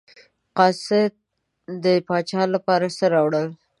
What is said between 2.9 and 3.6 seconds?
څه راوړل.